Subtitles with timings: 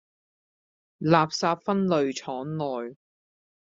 [0.99, 2.95] 垃圾分類廠內